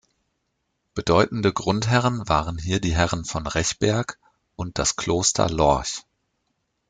[0.95, 4.17] Bedeutende Grundherren waren hier die Herren von Rechberg
[4.55, 6.05] und das Kloster Lorch.